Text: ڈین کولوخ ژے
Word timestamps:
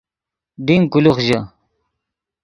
ڈین 0.65 0.81
کولوخ 0.91 1.17
ژے 1.27 1.39